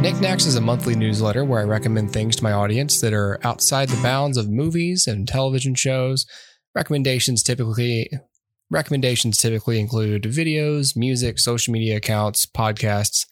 Knickknacks 0.00 0.46
is 0.46 0.56
a 0.56 0.62
monthly 0.62 0.94
newsletter 0.94 1.44
where 1.44 1.60
I 1.60 1.64
recommend 1.64 2.10
things 2.10 2.34
to 2.36 2.42
my 2.42 2.52
audience 2.52 3.02
that 3.02 3.12
are 3.12 3.38
outside 3.44 3.90
the 3.90 4.02
bounds 4.02 4.38
of 4.38 4.48
movies 4.48 5.06
and 5.06 5.28
television 5.28 5.74
shows. 5.74 6.24
Recommendations 6.74 7.42
typically 7.42 8.10
recommendations 8.70 9.36
typically 9.36 9.78
include 9.78 10.22
videos, 10.22 10.96
music, 10.96 11.38
social 11.38 11.74
media 11.74 11.98
accounts, 11.98 12.46
podcasts, 12.46 13.26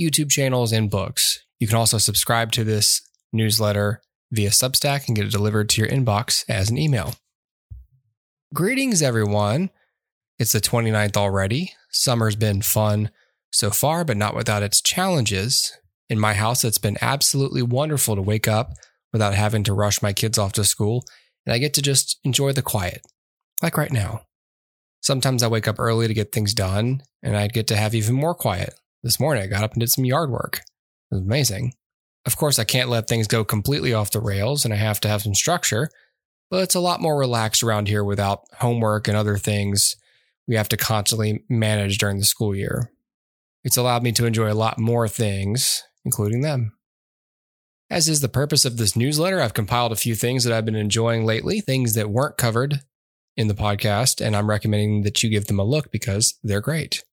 YouTube 0.00 0.32
channels, 0.32 0.72
and 0.72 0.90
books. 0.90 1.44
You 1.60 1.68
can 1.68 1.76
also 1.76 1.98
subscribe 1.98 2.50
to 2.52 2.64
this 2.64 3.02
newsletter 3.32 4.02
via 4.32 4.50
Substack 4.50 5.06
and 5.06 5.14
get 5.14 5.26
it 5.26 5.32
delivered 5.32 5.68
to 5.68 5.80
your 5.80 5.90
inbox 5.90 6.44
as 6.48 6.70
an 6.70 6.76
email. 6.76 7.14
Greetings, 8.52 9.00
everyone. 9.00 9.70
It's 10.40 10.50
the 10.50 10.60
29th 10.60 11.16
already. 11.16 11.72
Summer's 11.92 12.34
been 12.34 12.62
fun 12.62 13.12
so 13.52 13.70
far, 13.70 14.04
but 14.04 14.16
not 14.16 14.34
without 14.34 14.64
its 14.64 14.80
challenges. 14.80 15.72
In 16.10 16.18
my 16.18 16.34
house, 16.34 16.64
it's 16.64 16.76
been 16.76 16.98
absolutely 17.00 17.62
wonderful 17.62 18.16
to 18.16 18.22
wake 18.22 18.48
up 18.48 18.74
without 19.12 19.34
having 19.34 19.62
to 19.62 19.72
rush 19.72 20.02
my 20.02 20.12
kids 20.12 20.38
off 20.38 20.52
to 20.54 20.64
school, 20.64 21.04
and 21.46 21.54
I 21.54 21.58
get 21.58 21.72
to 21.74 21.82
just 21.82 22.18
enjoy 22.24 22.52
the 22.52 22.62
quiet, 22.62 23.02
like 23.62 23.76
right 23.76 23.92
now. 23.92 24.22
Sometimes 25.00 25.42
I 25.42 25.48
wake 25.48 25.68
up 25.68 25.78
early 25.78 26.08
to 26.08 26.14
get 26.14 26.32
things 26.32 26.52
done, 26.52 27.02
and 27.22 27.36
I 27.36 27.46
get 27.46 27.68
to 27.68 27.76
have 27.76 27.94
even 27.94 28.16
more 28.16 28.34
quiet. 28.34 28.74
This 29.04 29.20
morning, 29.20 29.44
I 29.44 29.46
got 29.46 29.62
up 29.62 29.72
and 29.72 29.80
did 29.80 29.90
some 29.90 30.04
yard 30.04 30.30
work. 30.30 30.56
It 31.10 31.14
was 31.14 31.22
amazing. 31.22 31.74
Of 32.26 32.36
course, 32.36 32.58
I 32.58 32.64
can't 32.64 32.90
let 32.90 33.08
things 33.08 33.28
go 33.28 33.44
completely 33.44 33.94
off 33.94 34.10
the 34.10 34.20
rails, 34.20 34.64
and 34.64 34.74
I 34.74 34.78
have 34.78 34.98
to 35.00 35.08
have 35.08 35.22
some 35.22 35.34
structure, 35.34 35.90
but 36.50 36.64
it's 36.64 36.74
a 36.74 36.80
lot 36.80 37.00
more 37.00 37.16
relaxed 37.16 37.62
around 37.62 37.86
here 37.86 38.02
without 38.02 38.42
homework 38.58 39.06
and 39.06 39.16
other 39.16 39.38
things 39.38 39.94
we 40.48 40.56
have 40.56 40.68
to 40.70 40.76
constantly 40.76 41.44
manage 41.48 41.98
during 41.98 42.18
the 42.18 42.24
school 42.24 42.54
year. 42.54 42.90
It's 43.62 43.76
allowed 43.76 44.02
me 44.02 44.10
to 44.12 44.26
enjoy 44.26 44.50
a 44.50 44.54
lot 44.54 44.78
more 44.78 45.06
things, 45.06 45.84
including 46.04 46.40
them. 46.40 46.72
As 47.90 48.08
is 48.08 48.20
the 48.20 48.28
purpose 48.28 48.64
of 48.64 48.76
this 48.76 48.94
newsletter, 48.94 49.40
I've 49.40 49.54
compiled 49.54 49.90
a 49.90 49.96
few 49.96 50.14
things 50.14 50.44
that 50.44 50.52
I've 50.52 50.64
been 50.64 50.76
enjoying 50.76 51.26
lately, 51.26 51.60
things 51.60 51.94
that 51.94 52.10
weren't 52.10 52.36
covered 52.36 52.82
in 53.36 53.48
the 53.48 53.54
podcast, 53.54 54.24
and 54.24 54.36
I'm 54.36 54.48
recommending 54.48 55.02
that 55.02 55.22
you 55.22 55.30
give 55.30 55.46
them 55.46 55.58
a 55.58 55.64
look 55.64 55.90
because 55.90 56.38
they're 56.44 56.60
great. 56.60 57.04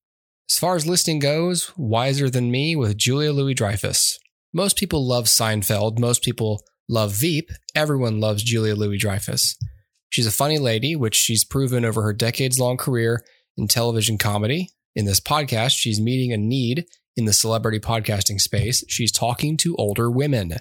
As 0.50 0.60
far 0.60 0.76
as 0.76 0.88
listing 0.88 1.20
goes, 1.20 1.72
Wiser 1.78 2.30
Than 2.30 2.52
Me 2.52 2.76
with 2.76 2.98
Julia 2.98 3.34
Louis 3.34 3.54
Dreyfus. 3.54 4.20
Most 4.54 4.78
people 4.78 5.06
love 5.06 5.26
Seinfeld, 5.26 6.00
most 6.00 6.24
people 6.24 6.64
love 6.88 7.12
Veep, 7.12 7.50
everyone 7.76 8.20
loves 8.20 8.44
Julia 8.44 8.76
Louis 8.76 8.98
Dreyfus. 8.98 9.58
She's 10.10 10.28
a 10.28 10.32
funny 10.32 10.58
lady, 10.58 10.96
which 10.96 11.16
she's 11.16 11.44
proven 11.44 11.84
over 11.84 12.02
her 12.04 12.14
decades 12.14 12.60
long 12.60 12.78
career 12.78 13.24
in 13.58 13.68
television 13.68 14.18
comedy. 14.18 14.70
In 14.96 15.06
this 15.06 15.20
podcast, 15.20 15.74
she's 15.76 16.00
meeting 16.00 16.32
a 16.32 16.38
need 16.38 16.86
in 17.18 17.26
the 17.26 17.34
celebrity 17.34 17.80
podcasting 17.80 18.40
space. 18.40 18.84
She's 18.88 19.12
talking 19.12 19.58
to 19.58 19.76
older 19.76 20.10
women. 20.10 20.54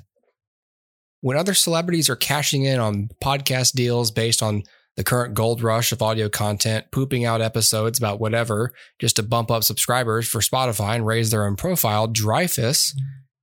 When 1.20 1.36
other 1.36 1.54
celebrities 1.54 2.08
are 2.08 2.16
cashing 2.16 2.64
in 2.64 2.80
on 2.80 3.10
podcast 3.22 3.72
deals 3.72 4.10
based 4.10 4.42
on 4.42 4.62
the 4.96 5.04
current 5.04 5.34
gold 5.34 5.62
rush 5.62 5.92
of 5.92 6.00
audio 6.00 6.30
content, 6.30 6.86
pooping 6.90 7.26
out 7.26 7.42
episodes 7.42 7.98
about 7.98 8.18
whatever 8.18 8.72
just 8.98 9.16
to 9.16 9.22
bump 9.22 9.50
up 9.50 9.62
subscribers 9.62 10.26
for 10.26 10.40
Spotify 10.40 10.94
and 10.94 11.06
raise 11.06 11.30
their 11.30 11.46
own 11.46 11.56
profile, 11.56 12.08
Dreyfus 12.08 12.94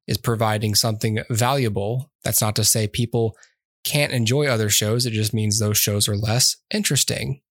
is 0.08 0.18
providing 0.18 0.74
something 0.74 1.20
valuable. 1.30 2.12
That's 2.24 2.42
not 2.42 2.56
to 2.56 2.64
say 2.64 2.88
people 2.88 3.38
can't 3.84 4.14
enjoy 4.14 4.48
other 4.48 4.70
shows, 4.70 5.06
it 5.06 5.12
just 5.12 5.34
means 5.34 5.60
those 5.60 5.78
shows 5.78 6.08
are 6.08 6.16
less 6.16 6.58
interesting. 6.74 7.42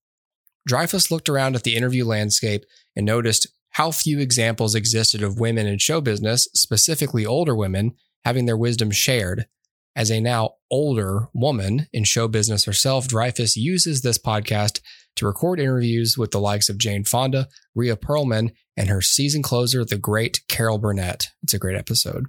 Dreyfus 0.66 1.10
looked 1.10 1.28
around 1.28 1.54
at 1.54 1.62
the 1.62 1.76
interview 1.76 2.04
landscape 2.04 2.64
and 2.96 3.04
noticed 3.04 3.48
how 3.72 3.90
few 3.90 4.18
examples 4.18 4.74
existed 4.74 5.22
of 5.22 5.40
women 5.40 5.66
in 5.66 5.78
show 5.78 6.00
business, 6.00 6.48
specifically 6.54 7.24
older 7.26 7.54
women, 7.54 7.92
having 8.24 8.46
their 8.46 8.56
wisdom 8.56 8.90
shared. 8.90 9.46
As 9.94 10.10
a 10.10 10.20
now 10.20 10.54
older 10.70 11.28
woman 11.34 11.86
in 11.92 12.04
show 12.04 12.28
business 12.28 12.64
herself, 12.64 13.08
Dreyfus 13.08 13.56
uses 13.56 14.00
this 14.00 14.18
podcast 14.18 14.80
to 15.16 15.26
record 15.26 15.60
interviews 15.60 16.16
with 16.16 16.30
the 16.30 16.40
likes 16.40 16.68
of 16.68 16.78
Jane 16.78 17.04
Fonda, 17.04 17.48
Rhea 17.74 17.96
Perlman, 17.96 18.52
and 18.76 18.88
her 18.88 19.02
season 19.02 19.42
closer, 19.42 19.84
the 19.84 19.98
great 19.98 20.40
Carol 20.48 20.78
Burnett. 20.78 21.28
It's 21.42 21.52
a 21.52 21.58
great 21.58 21.76
episode. 21.76 22.26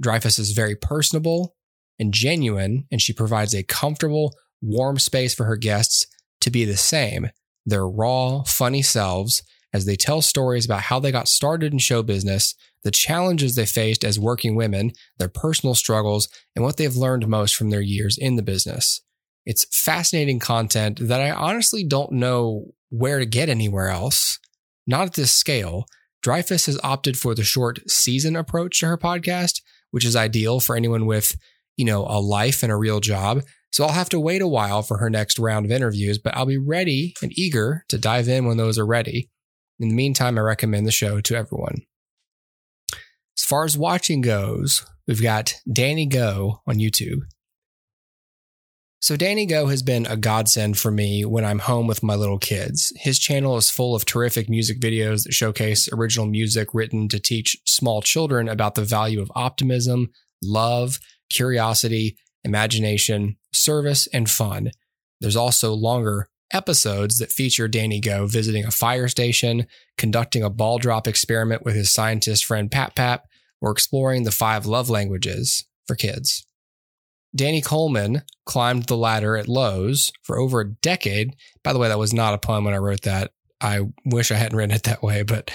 Dreyfus 0.00 0.38
is 0.38 0.52
very 0.52 0.76
personable 0.76 1.56
and 1.98 2.14
genuine, 2.14 2.86
and 2.90 3.02
she 3.02 3.12
provides 3.12 3.54
a 3.54 3.64
comfortable, 3.64 4.34
warm 4.62 4.98
space 4.98 5.34
for 5.34 5.44
her 5.44 5.56
guests 5.56 6.06
to 6.40 6.50
be 6.50 6.64
the 6.64 6.76
same, 6.76 7.30
their 7.66 7.86
raw, 7.86 8.42
funny 8.44 8.82
selves, 8.82 9.42
as 9.72 9.84
they 9.84 9.96
tell 9.96 10.22
stories 10.22 10.64
about 10.64 10.82
how 10.82 10.98
they 10.98 11.12
got 11.12 11.28
started 11.28 11.72
in 11.72 11.78
show 11.78 12.02
business, 12.02 12.54
the 12.82 12.90
challenges 12.90 13.54
they 13.54 13.66
faced 13.66 14.04
as 14.04 14.18
working 14.18 14.56
women, 14.56 14.92
their 15.18 15.28
personal 15.28 15.74
struggles, 15.74 16.28
and 16.56 16.64
what 16.64 16.76
they've 16.76 16.96
learned 16.96 17.28
most 17.28 17.54
from 17.54 17.70
their 17.70 17.80
years 17.80 18.18
in 18.18 18.36
the 18.36 18.42
business. 18.42 19.02
It's 19.46 19.66
fascinating 19.72 20.38
content 20.38 20.98
that 21.00 21.20
I 21.20 21.30
honestly 21.30 21.84
don't 21.84 22.12
know 22.12 22.72
where 22.90 23.18
to 23.18 23.26
get 23.26 23.48
anywhere 23.48 23.88
else. 23.88 24.38
Not 24.86 25.06
at 25.06 25.14
this 25.14 25.32
scale. 25.32 25.86
Dreyfus 26.22 26.66
has 26.66 26.78
opted 26.82 27.16
for 27.16 27.34
the 27.34 27.44
short 27.44 27.88
season 27.88 28.36
approach 28.36 28.80
to 28.80 28.86
her 28.86 28.98
podcast, 28.98 29.62
which 29.90 30.04
is 30.04 30.16
ideal 30.16 30.60
for 30.60 30.76
anyone 30.76 31.06
with, 31.06 31.36
you 31.76 31.84
know, 31.84 32.04
a 32.06 32.20
life 32.20 32.62
and 32.62 32.70
a 32.70 32.76
real 32.76 33.00
job. 33.00 33.42
So 33.72 33.84
I'll 33.84 33.92
have 33.92 34.08
to 34.10 34.20
wait 34.20 34.42
a 34.42 34.48
while 34.48 34.82
for 34.82 34.98
her 34.98 35.08
next 35.08 35.38
round 35.38 35.64
of 35.64 35.72
interviews, 35.72 36.18
but 36.18 36.36
I'll 36.36 36.46
be 36.46 36.58
ready 36.58 37.14
and 37.22 37.36
eager 37.38 37.84
to 37.88 37.98
dive 37.98 38.28
in 38.28 38.44
when 38.44 38.56
those 38.56 38.78
are 38.78 38.86
ready. 38.86 39.30
In 39.80 39.88
the 39.88 39.94
meantime, 39.94 40.36
I 40.36 40.42
recommend 40.42 40.86
the 40.86 40.92
show 40.92 41.20
to 41.22 41.34
everyone. 41.34 41.82
As 43.38 43.44
far 43.44 43.64
as 43.64 43.78
watching 43.78 44.20
goes, 44.20 44.84
we've 45.08 45.22
got 45.22 45.54
Danny 45.72 46.04
Go 46.04 46.60
on 46.66 46.76
YouTube. 46.76 47.20
So, 49.00 49.16
Danny 49.16 49.46
Go 49.46 49.68
has 49.68 49.82
been 49.82 50.04
a 50.04 50.18
godsend 50.18 50.76
for 50.76 50.90
me 50.90 51.24
when 51.24 51.46
I'm 51.46 51.60
home 51.60 51.86
with 51.86 52.02
my 52.02 52.14
little 52.14 52.38
kids. 52.38 52.92
His 52.96 53.18
channel 53.18 53.56
is 53.56 53.70
full 53.70 53.94
of 53.94 54.04
terrific 54.04 54.50
music 54.50 54.78
videos 54.78 55.24
that 55.24 55.32
showcase 55.32 55.88
original 55.90 56.26
music 56.26 56.74
written 56.74 57.08
to 57.08 57.18
teach 57.18 57.56
small 57.66 58.02
children 58.02 58.46
about 58.46 58.74
the 58.74 58.84
value 58.84 59.22
of 59.22 59.32
optimism, 59.34 60.10
love, 60.42 60.98
curiosity, 61.32 62.18
imagination, 62.44 63.36
service, 63.54 64.06
and 64.08 64.28
fun. 64.28 64.70
There's 65.22 65.36
also 65.36 65.72
longer 65.72 66.28
episodes 66.52 67.18
that 67.18 67.32
feature 67.32 67.68
Danny 67.68 68.00
Go 68.00 68.26
visiting 68.26 68.64
a 68.64 68.70
fire 68.70 69.08
station, 69.08 69.66
conducting 69.96 70.42
a 70.42 70.50
ball 70.50 70.78
drop 70.78 71.06
experiment 71.06 71.64
with 71.64 71.74
his 71.74 71.92
scientist 71.92 72.44
friend 72.44 72.70
Pap 72.70 72.94
Pap, 72.94 73.26
or 73.60 73.70
exploring 73.70 74.24
the 74.24 74.30
five 74.30 74.66
love 74.66 74.90
languages 74.90 75.66
for 75.86 75.94
kids. 75.94 76.46
Danny 77.34 77.60
Coleman 77.60 78.22
climbed 78.44 78.84
the 78.84 78.96
ladder 78.96 79.36
at 79.36 79.48
Lowe's 79.48 80.10
for 80.22 80.38
over 80.38 80.60
a 80.60 80.68
decade. 80.68 81.36
By 81.62 81.72
the 81.72 81.78
way, 81.78 81.88
that 81.88 81.98
was 81.98 82.12
not 82.12 82.34
a 82.34 82.38
pun 82.38 82.64
when 82.64 82.74
I 82.74 82.78
wrote 82.78 83.02
that. 83.02 83.30
I 83.60 83.82
wish 84.04 84.32
I 84.32 84.36
hadn't 84.36 84.56
written 84.56 84.74
it 84.74 84.84
that 84.84 85.02
way, 85.02 85.22
but 85.22 85.50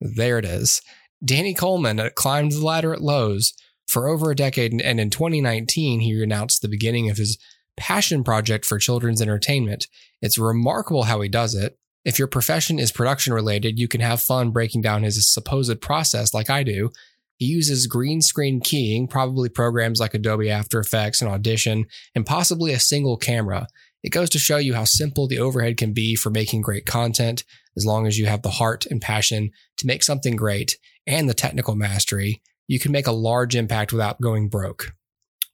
there 0.00 0.38
it 0.38 0.44
is. 0.44 0.80
Danny 1.24 1.52
Coleman 1.52 2.10
climbed 2.14 2.52
the 2.52 2.64
ladder 2.64 2.94
at 2.94 3.02
Lowe's 3.02 3.52
for 3.86 4.06
over 4.06 4.30
a 4.30 4.36
decade, 4.36 4.72
and 4.80 5.00
in 5.00 5.10
2019, 5.10 6.00
he 6.00 6.22
announced 6.22 6.62
the 6.62 6.68
beginning 6.68 7.10
of 7.10 7.16
his 7.16 7.38
passion 7.78 8.24
project 8.24 8.64
for 8.66 8.78
children's 8.78 9.22
entertainment. 9.22 9.86
It's 10.20 10.36
remarkable 10.36 11.04
how 11.04 11.20
he 11.20 11.28
does 11.28 11.54
it. 11.54 11.78
If 12.04 12.18
your 12.18 12.28
profession 12.28 12.78
is 12.78 12.92
production 12.92 13.32
related, 13.32 13.78
you 13.78 13.88
can 13.88 14.00
have 14.00 14.20
fun 14.20 14.50
breaking 14.50 14.82
down 14.82 15.02
his 15.02 15.32
supposed 15.32 15.80
process 15.80 16.34
like 16.34 16.50
I 16.50 16.62
do. 16.62 16.90
He 17.36 17.46
uses 17.46 17.86
green 17.86 18.20
screen 18.20 18.60
keying, 18.60 19.06
probably 19.06 19.48
programs 19.48 20.00
like 20.00 20.14
Adobe 20.14 20.50
After 20.50 20.80
Effects 20.80 21.22
and 21.22 21.30
Audition, 21.30 21.86
and 22.14 22.26
possibly 22.26 22.72
a 22.72 22.80
single 22.80 23.16
camera. 23.16 23.68
It 24.02 24.10
goes 24.10 24.30
to 24.30 24.38
show 24.38 24.56
you 24.56 24.74
how 24.74 24.84
simple 24.84 25.28
the 25.28 25.38
overhead 25.38 25.76
can 25.76 25.92
be 25.92 26.16
for 26.16 26.30
making 26.30 26.62
great 26.62 26.86
content, 26.86 27.44
as 27.76 27.86
long 27.86 28.06
as 28.06 28.18
you 28.18 28.26
have 28.26 28.42
the 28.42 28.50
heart 28.50 28.86
and 28.86 29.00
passion 29.00 29.50
to 29.76 29.86
make 29.86 30.02
something 30.02 30.34
great 30.34 30.76
and 31.06 31.28
the 31.28 31.34
technical 31.34 31.76
mastery. 31.76 32.42
You 32.66 32.78
can 32.78 32.92
make 32.92 33.06
a 33.06 33.12
large 33.12 33.54
impact 33.56 33.92
without 33.92 34.20
going 34.20 34.48
broke. 34.48 34.92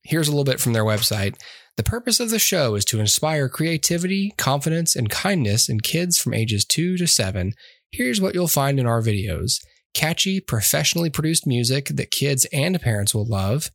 Here's 0.05 0.29
a 0.29 0.31
little 0.31 0.45
bit 0.45 0.61
from 0.61 0.75
their 0.75 0.85
website. 0.85 1.37
The 1.77 1.83
purpose 1.83 2.21
of 2.21 2.31
the 2.31 2.39
show 2.39 2.75
is 2.75 2.85
to 2.87 3.01
inspire 3.01 3.49
creativity, 3.49 4.33
confidence, 4.37 4.95
and 4.95 5.11
kindness 5.11 5.69
in 5.69 5.81
kids 5.81 6.19
from 6.19 6.35
ages 6.35 6.65
2 6.65 6.97
to 6.99 7.07
7. 7.07 7.53
Here's 7.91 8.21
what 8.21 8.35
you'll 8.35 8.47
find 8.47 8.79
in 8.79 8.87
our 8.87 9.01
videos. 9.01 9.61
Catchy, 9.95 10.41
professionally 10.41 11.11
produced 11.11 11.47
music 11.47 11.89
that 11.89 12.11
kids 12.11 12.47
and 12.53 12.81
parents 12.81 13.15
will 13.15 13.27
love, 13.27 13.71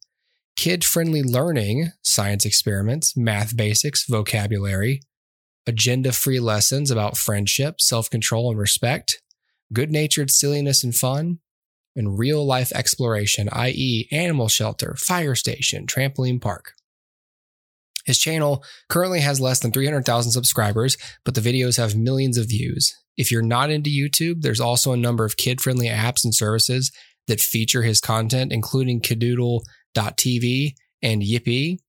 kid 0.56 0.84
friendly 0.84 1.24
learning, 1.24 1.92
science 2.04 2.46
experiments, 2.46 3.18
math 3.18 3.56
basics, 3.56 4.06
vocabulary, 4.08 5.02
agenda 5.66 6.12
free 6.12 6.40
lessons 6.40 6.92
about 6.92 7.18
friendship, 7.18 7.82
self 7.82 8.10
control, 8.10 8.52
and 8.52 8.60
respect, 8.60 9.22
good 9.74 9.92
natured 9.92 10.30
silliness 10.30 10.84
and 10.84 10.96
fun, 10.96 11.40
and 12.00 12.18
real 12.18 12.44
life 12.46 12.72
exploration, 12.74 13.50
i.e., 13.52 14.08
animal 14.12 14.48
shelter, 14.48 14.96
fire 14.98 15.36
station, 15.36 15.86
trampoline 15.86 16.42
park. 16.42 16.74
His 18.06 18.18
channel 18.18 18.64
currently 18.88 19.20
has 19.20 19.40
less 19.40 19.60
than 19.60 19.72
300,000 19.72 20.32
subscribers, 20.32 20.98
but 21.24 21.36
the 21.36 21.42
videos 21.42 21.78
have 21.78 21.96
millions 21.96 22.38
of 22.38 22.48
views. 22.48 22.98
If 23.18 23.32
you're 23.32 23.44
not 23.44 23.70
into 23.70 23.92
YouTube, 23.92 24.42
there's 24.42 24.62
also 24.62 24.94
a 24.94 24.98
number 24.98 25.26
of 25.26 25.38
kid 25.38 25.62
friendly 25.62 25.88
apps 25.88 26.24
and 26.24 26.34
services 26.34 26.92
that 27.28 27.42
feature 27.42 27.84
his 27.84 28.02
content, 28.02 28.52
including 28.52 29.02
Kidoodle.tv 29.02 30.74
and 31.04 31.22
Yippee. 31.22 31.80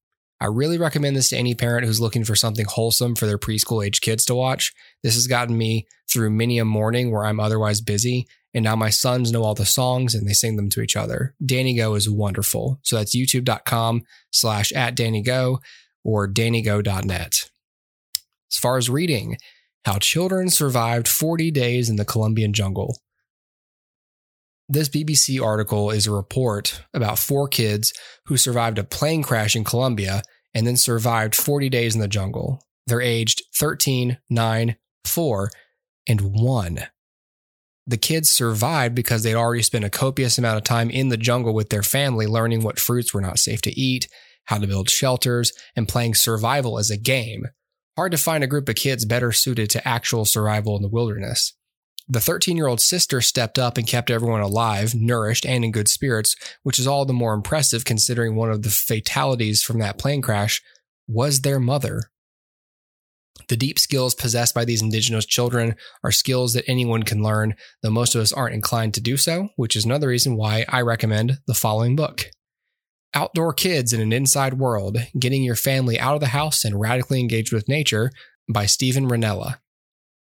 I 0.40 0.46
really 0.46 0.78
recommend 0.78 1.16
this 1.16 1.30
to 1.30 1.36
any 1.36 1.54
parent 1.54 1.86
who's 1.86 2.00
looking 2.00 2.24
for 2.24 2.34
something 2.34 2.64
wholesome 2.66 3.14
for 3.14 3.26
their 3.26 3.38
preschool 3.38 3.84
age 3.84 4.00
kids 4.00 4.24
to 4.26 4.34
watch. 4.34 4.72
This 5.02 5.14
has 5.14 5.26
gotten 5.26 5.56
me 5.56 5.86
through 6.10 6.30
many 6.30 6.58
a 6.58 6.64
morning 6.64 7.10
where 7.10 7.24
I'm 7.24 7.38
otherwise 7.38 7.80
busy, 7.82 8.26
and 8.54 8.64
now 8.64 8.74
my 8.74 8.90
sons 8.90 9.30
know 9.30 9.44
all 9.44 9.54
the 9.54 9.66
songs 9.66 10.14
and 10.14 10.26
they 10.26 10.32
sing 10.32 10.56
them 10.56 10.70
to 10.70 10.80
each 10.80 10.96
other. 10.96 11.34
Danny 11.44 11.76
Go 11.76 11.94
is 11.94 12.08
wonderful. 12.08 12.80
So 12.82 12.96
that's 12.96 13.14
youtube.com 13.14 14.02
slash 14.32 14.72
at 14.72 14.94
Danny 14.94 15.22
Go 15.22 15.60
or 16.02 16.26
dannygo.net. 16.26 17.50
As 18.50 18.58
far 18.58 18.78
as 18.78 18.90
reading, 18.90 19.36
How 19.84 19.98
Children 19.98 20.50
Survived 20.50 21.06
40 21.06 21.50
Days 21.50 21.88
in 21.90 21.96
the 21.96 22.04
Colombian 22.04 22.52
Jungle. 22.52 22.96
This 24.72 24.88
BBC 24.88 25.44
article 25.44 25.90
is 25.90 26.06
a 26.06 26.12
report 26.12 26.84
about 26.94 27.18
four 27.18 27.48
kids 27.48 27.92
who 28.26 28.36
survived 28.36 28.78
a 28.78 28.84
plane 28.84 29.24
crash 29.24 29.56
in 29.56 29.64
Colombia 29.64 30.22
and 30.54 30.64
then 30.64 30.76
survived 30.76 31.34
40 31.34 31.68
days 31.68 31.96
in 31.96 32.00
the 32.00 32.06
jungle. 32.06 32.62
They're 32.86 33.00
aged 33.00 33.42
13, 33.56 34.18
9, 34.30 34.76
4, 35.04 35.50
and 36.06 36.20
1. 36.20 36.78
The 37.84 37.96
kids 37.96 38.30
survived 38.30 38.94
because 38.94 39.24
they'd 39.24 39.34
already 39.34 39.62
spent 39.62 39.84
a 39.84 39.90
copious 39.90 40.38
amount 40.38 40.58
of 40.58 40.62
time 40.62 40.88
in 40.88 41.08
the 41.08 41.16
jungle 41.16 41.52
with 41.52 41.70
their 41.70 41.82
family 41.82 42.28
learning 42.28 42.62
what 42.62 42.78
fruits 42.78 43.12
were 43.12 43.20
not 43.20 43.40
safe 43.40 43.60
to 43.62 43.76
eat, 43.76 44.06
how 44.44 44.58
to 44.58 44.68
build 44.68 44.88
shelters, 44.88 45.52
and 45.74 45.88
playing 45.88 46.14
survival 46.14 46.78
as 46.78 46.90
a 46.90 46.96
game. 46.96 47.48
Hard 47.96 48.12
to 48.12 48.18
find 48.18 48.44
a 48.44 48.46
group 48.46 48.68
of 48.68 48.76
kids 48.76 49.04
better 49.04 49.32
suited 49.32 49.68
to 49.70 49.88
actual 49.88 50.24
survival 50.24 50.76
in 50.76 50.82
the 50.82 50.88
wilderness. 50.88 51.54
The 52.12 52.20
13 52.20 52.56
year 52.56 52.66
old 52.66 52.80
sister 52.80 53.20
stepped 53.20 53.56
up 53.56 53.78
and 53.78 53.86
kept 53.86 54.10
everyone 54.10 54.40
alive, 54.40 54.96
nourished, 54.96 55.46
and 55.46 55.64
in 55.64 55.70
good 55.70 55.86
spirits, 55.86 56.34
which 56.64 56.80
is 56.80 56.86
all 56.88 57.04
the 57.04 57.12
more 57.12 57.34
impressive 57.34 57.84
considering 57.84 58.34
one 58.34 58.50
of 58.50 58.62
the 58.62 58.70
fatalities 58.70 59.62
from 59.62 59.78
that 59.78 59.96
plane 59.96 60.20
crash 60.20 60.60
was 61.06 61.42
their 61.42 61.60
mother. 61.60 62.10
The 63.48 63.56
deep 63.56 63.78
skills 63.78 64.16
possessed 64.16 64.56
by 64.56 64.64
these 64.64 64.82
indigenous 64.82 65.24
children 65.24 65.76
are 66.02 66.10
skills 66.10 66.52
that 66.54 66.68
anyone 66.68 67.04
can 67.04 67.22
learn, 67.22 67.54
though 67.80 67.90
most 67.90 68.16
of 68.16 68.20
us 68.20 68.32
aren't 68.32 68.56
inclined 68.56 68.94
to 68.94 69.00
do 69.00 69.16
so, 69.16 69.50
which 69.54 69.76
is 69.76 69.84
another 69.84 70.08
reason 70.08 70.36
why 70.36 70.64
I 70.68 70.80
recommend 70.80 71.38
the 71.46 71.54
following 71.54 71.94
book 71.94 72.26
Outdoor 73.14 73.52
Kids 73.52 73.92
in 73.92 74.00
an 74.00 74.12
Inside 74.12 74.54
World 74.54 74.98
Getting 75.16 75.44
Your 75.44 75.54
Family 75.54 75.98
Out 75.98 76.14
of 76.14 76.20
the 76.20 76.26
House 76.26 76.64
and 76.64 76.80
Radically 76.80 77.20
Engaged 77.20 77.52
with 77.52 77.68
Nature 77.68 78.10
by 78.48 78.66
Steven 78.66 79.08
Rinella. 79.08 79.58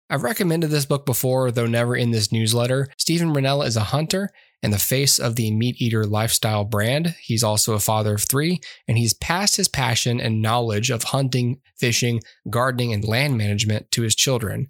I've 0.10 0.24
recommended 0.24 0.70
this 0.70 0.86
book 0.86 1.06
before, 1.06 1.50
though 1.52 1.66
never 1.66 1.96
in 1.96 2.12
this 2.12 2.32
newsletter. 2.32 2.88
Steven 2.98 3.34
Rinella 3.34 3.66
is 3.66 3.76
a 3.76 3.86
hunter 3.86 4.30
and 4.62 4.72
the 4.72 4.78
face 4.78 5.20
of 5.20 5.36
the 5.36 5.52
Meat 5.52 5.82
Eater 5.82 6.06
lifestyle 6.06 6.64
brand. 6.64 7.16
He's 7.22 7.44
also 7.44 7.74
a 7.74 7.80
father 7.80 8.16
of 8.16 8.24
three, 8.24 8.62
and 8.88 8.98
he's 8.98 9.14
passed 9.14 9.56
his 9.56 9.68
passion 9.68 10.20
and 10.20 10.42
knowledge 10.42 10.92
of 10.92 11.04
hunting, 11.04 11.60
fishing, 11.78 12.22
gardening, 12.50 12.94
and 12.94 13.04
land 13.04 13.38
management 13.38 13.92
to 13.92 14.04
his 14.04 14.16
children. 14.16 14.68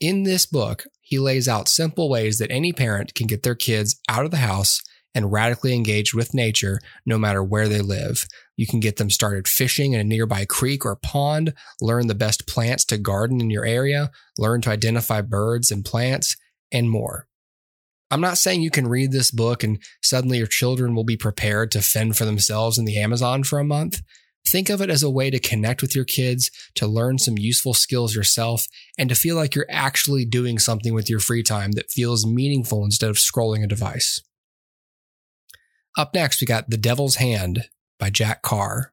In 0.00 0.24
this 0.24 0.44
book, 0.44 0.86
he 1.00 1.18
lays 1.18 1.46
out 1.46 1.68
simple 1.68 2.08
ways 2.08 2.38
that 2.38 2.50
any 2.50 2.72
parent 2.72 3.14
can 3.14 3.26
get 3.26 3.44
their 3.44 3.54
kids 3.54 4.00
out 4.08 4.24
of 4.24 4.32
the 4.32 4.38
house 4.38 4.80
and 5.14 5.32
radically 5.32 5.74
engaged 5.74 6.14
with 6.14 6.34
nature 6.34 6.80
no 7.06 7.18
matter 7.18 7.42
where 7.42 7.68
they 7.68 7.80
live. 7.80 8.26
You 8.56 8.66
can 8.66 8.80
get 8.80 8.96
them 8.96 9.10
started 9.10 9.48
fishing 9.48 9.92
in 9.92 10.00
a 10.00 10.04
nearby 10.04 10.44
creek 10.44 10.84
or 10.84 10.96
pond, 10.96 11.54
learn 11.80 12.06
the 12.06 12.14
best 12.14 12.46
plants 12.46 12.84
to 12.86 12.98
garden 12.98 13.40
in 13.40 13.50
your 13.50 13.64
area, 13.64 14.10
learn 14.38 14.60
to 14.62 14.70
identify 14.70 15.20
birds 15.20 15.70
and 15.70 15.84
plants, 15.84 16.36
and 16.72 16.90
more. 16.90 17.26
I'm 18.10 18.20
not 18.20 18.38
saying 18.38 18.62
you 18.62 18.70
can 18.70 18.86
read 18.86 19.12
this 19.12 19.30
book 19.30 19.64
and 19.64 19.78
suddenly 20.02 20.38
your 20.38 20.46
children 20.46 20.94
will 20.94 21.04
be 21.04 21.16
prepared 21.16 21.70
to 21.72 21.82
fend 21.82 22.16
for 22.16 22.24
themselves 22.24 22.78
in 22.78 22.84
the 22.84 22.98
Amazon 22.98 23.42
for 23.44 23.58
a 23.58 23.64
month. 23.64 24.02
Think 24.46 24.68
of 24.68 24.82
it 24.82 24.90
as 24.90 25.02
a 25.02 25.10
way 25.10 25.30
to 25.30 25.38
connect 25.38 25.80
with 25.80 25.96
your 25.96 26.04
kids, 26.04 26.50
to 26.74 26.86
learn 26.86 27.18
some 27.18 27.38
useful 27.38 27.72
skills 27.72 28.14
yourself, 28.14 28.66
and 28.98 29.08
to 29.08 29.14
feel 29.14 29.36
like 29.36 29.54
you're 29.54 29.66
actually 29.70 30.26
doing 30.26 30.58
something 30.58 30.92
with 30.92 31.08
your 31.08 31.18
free 31.18 31.42
time 31.42 31.72
that 31.72 31.90
feels 31.90 32.26
meaningful 32.26 32.84
instead 32.84 33.08
of 33.08 33.16
scrolling 33.16 33.64
a 33.64 33.66
device. 33.66 34.20
Up 35.96 36.12
next, 36.12 36.40
we 36.40 36.46
got 36.46 36.70
The 36.70 36.76
Devil's 36.76 37.16
Hand 37.16 37.68
by 38.00 38.10
Jack 38.10 38.42
Carr. 38.42 38.92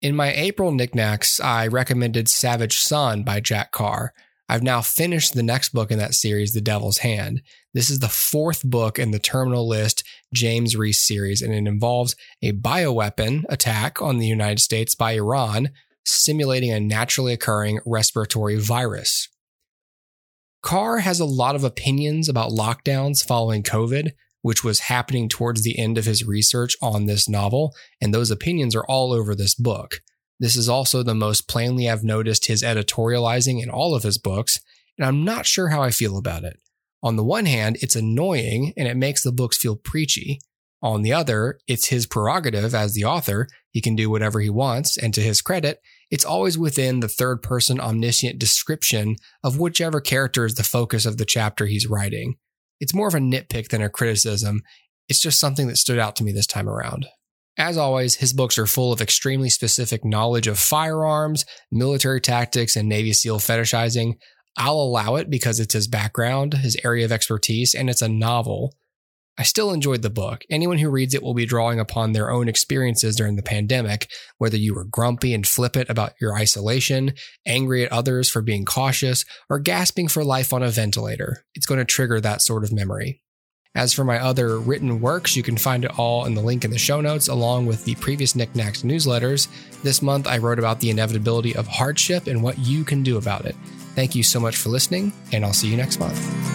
In 0.00 0.16
my 0.16 0.32
April 0.32 0.72
knickknacks, 0.72 1.38
I 1.40 1.66
recommended 1.66 2.28
Savage 2.28 2.78
Son 2.78 3.22
by 3.22 3.40
Jack 3.40 3.70
Carr. 3.70 4.14
I've 4.48 4.62
now 4.62 4.80
finished 4.80 5.34
the 5.34 5.42
next 5.42 5.74
book 5.74 5.90
in 5.90 5.98
that 5.98 6.14
series, 6.14 6.52
The 6.52 6.62
Devil's 6.62 6.98
Hand. 6.98 7.42
This 7.74 7.90
is 7.90 7.98
the 7.98 8.08
fourth 8.08 8.62
book 8.62 8.98
in 8.98 9.10
the 9.10 9.18
Terminal 9.18 9.68
List 9.68 10.04
James 10.32 10.74
Reece 10.74 11.06
series, 11.06 11.42
and 11.42 11.52
it 11.52 11.66
involves 11.66 12.16
a 12.42 12.52
bioweapon 12.52 13.44
attack 13.50 14.00
on 14.00 14.18
the 14.18 14.26
United 14.26 14.60
States 14.60 14.94
by 14.94 15.12
Iran, 15.12 15.70
simulating 16.06 16.70
a 16.70 16.80
naturally 16.80 17.34
occurring 17.34 17.80
respiratory 17.84 18.56
virus. 18.56 19.28
Carr 20.62 20.98
has 21.00 21.20
a 21.20 21.26
lot 21.26 21.54
of 21.54 21.64
opinions 21.64 22.28
about 22.28 22.50
lockdowns 22.50 23.22
following 23.22 23.62
COVID, 23.62 24.12
which 24.44 24.62
was 24.62 24.80
happening 24.80 25.26
towards 25.26 25.62
the 25.62 25.78
end 25.78 25.96
of 25.96 26.04
his 26.04 26.26
research 26.26 26.76
on 26.82 27.06
this 27.06 27.26
novel, 27.26 27.74
and 27.98 28.12
those 28.12 28.30
opinions 28.30 28.76
are 28.76 28.84
all 28.84 29.10
over 29.10 29.34
this 29.34 29.54
book. 29.54 30.02
This 30.38 30.54
is 30.54 30.68
also 30.68 31.02
the 31.02 31.14
most 31.14 31.48
plainly 31.48 31.88
I've 31.88 32.04
noticed 32.04 32.46
his 32.46 32.62
editorializing 32.62 33.62
in 33.62 33.70
all 33.70 33.94
of 33.94 34.02
his 34.02 34.18
books, 34.18 34.58
and 34.98 35.06
I'm 35.06 35.24
not 35.24 35.46
sure 35.46 35.68
how 35.68 35.82
I 35.82 35.88
feel 35.88 36.18
about 36.18 36.44
it. 36.44 36.60
On 37.02 37.16
the 37.16 37.24
one 37.24 37.46
hand, 37.46 37.78
it's 37.80 37.96
annoying 37.96 38.74
and 38.76 38.86
it 38.86 38.98
makes 38.98 39.22
the 39.22 39.32
books 39.32 39.56
feel 39.56 39.76
preachy. 39.76 40.40
On 40.82 41.00
the 41.00 41.14
other, 41.14 41.58
it's 41.66 41.88
his 41.88 42.06
prerogative 42.06 42.74
as 42.74 42.92
the 42.92 43.06
author. 43.06 43.48
He 43.70 43.80
can 43.80 43.96
do 43.96 44.10
whatever 44.10 44.40
he 44.40 44.50
wants, 44.50 44.98
and 44.98 45.14
to 45.14 45.22
his 45.22 45.40
credit, 45.40 45.80
it's 46.10 46.26
always 46.26 46.58
within 46.58 47.00
the 47.00 47.08
third 47.08 47.42
person 47.42 47.80
omniscient 47.80 48.38
description 48.38 49.16
of 49.42 49.58
whichever 49.58 50.02
character 50.02 50.44
is 50.44 50.56
the 50.56 50.62
focus 50.62 51.06
of 51.06 51.16
the 51.16 51.24
chapter 51.24 51.64
he's 51.64 51.88
writing. 51.88 52.36
It's 52.80 52.94
more 52.94 53.08
of 53.08 53.14
a 53.14 53.18
nitpick 53.18 53.68
than 53.68 53.82
a 53.82 53.88
criticism. 53.88 54.62
It's 55.08 55.20
just 55.20 55.40
something 55.40 55.66
that 55.68 55.76
stood 55.76 55.98
out 55.98 56.16
to 56.16 56.24
me 56.24 56.32
this 56.32 56.46
time 56.46 56.68
around. 56.68 57.06
As 57.56 57.76
always, 57.76 58.16
his 58.16 58.32
books 58.32 58.58
are 58.58 58.66
full 58.66 58.92
of 58.92 59.00
extremely 59.00 59.48
specific 59.48 60.04
knowledge 60.04 60.48
of 60.48 60.58
firearms, 60.58 61.44
military 61.70 62.20
tactics, 62.20 62.74
and 62.74 62.88
Navy 62.88 63.12
SEAL 63.12 63.38
fetishizing. 63.38 64.14
I'll 64.56 64.74
allow 64.74 65.16
it 65.16 65.30
because 65.30 65.60
it's 65.60 65.74
his 65.74 65.86
background, 65.86 66.54
his 66.54 66.76
area 66.84 67.04
of 67.04 67.12
expertise, 67.12 67.74
and 67.74 67.88
it's 67.88 68.02
a 68.02 68.08
novel. 68.08 68.74
I 69.36 69.42
still 69.42 69.72
enjoyed 69.72 70.02
the 70.02 70.10
book. 70.10 70.44
Anyone 70.48 70.78
who 70.78 70.88
reads 70.88 71.12
it 71.12 71.22
will 71.22 71.34
be 71.34 71.46
drawing 71.46 71.80
upon 71.80 72.12
their 72.12 72.30
own 72.30 72.48
experiences 72.48 73.16
during 73.16 73.34
the 73.36 73.42
pandemic, 73.42 74.08
whether 74.38 74.56
you 74.56 74.74
were 74.74 74.84
grumpy 74.84 75.34
and 75.34 75.46
flippant 75.46 75.90
about 75.90 76.12
your 76.20 76.36
isolation, 76.36 77.14
angry 77.44 77.84
at 77.84 77.92
others 77.92 78.30
for 78.30 78.42
being 78.42 78.64
cautious, 78.64 79.24
or 79.50 79.58
gasping 79.58 80.06
for 80.06 80.22
life 80.22 80.52
on 80.52 80.62
a 80.62 80.70
ventilator. 80.70 81.44
It's 81.54 81.66
going 81.66 81.78
to 81.78 81.84
trigger 81.84 82.20
that 82.20 82.42
sort 82.42 82.62
of 82.62 82.72
memory. 82.72 83.22
As 83.76 83.92
for 83.92 84.04
my 84.04 84.20
other 84.20 84.56
written 84.60 85.00
works, 85.00 85.34
you 85.34 85.42
can 85.42 85.56
find 85.56 85.84
it 85.84 85.98
all 85.98 86.26
in 86.26 86.34
the 86.34 86.40
link 86.40 86.64
in 86.64 86.70
the 86.70 86.78
show 86.78 87.00
notes, 87.00 87.26
along 87.26 87.66
with 87.66 87.84
the 87.84 87.96
previous 87.96 88.36
Knickknacks 88.36 88.82
newsletters. 88.82 89.48
This 89.82 90.00
month, 90.00 90.28
I 90.28 90.38
wrote 90.38 90.60
about 90.60 90.78
the 90.78 90.90
inevitability 90.90 91.56
of 91.56 91.66
hardship 91.66 92.28
and 92.28 92.40
what 92.40 92.56
you 92.60 92.84
can 92.84 93.02
do 93.02 93.16
about 93.16 93.46
it. 93.46 93.56
Thank 93.96 94.14
you 94.14 94.22
so 94.22 94.38
much 94.38 94.56
for 94.56 94.68
listening, 94.68 95.12
and 95.32 95.44
I'll 95.44 95.52
see 95.52 95.68
you 95.68 95.76
next 95.76 95.98
month. 95.98 96.53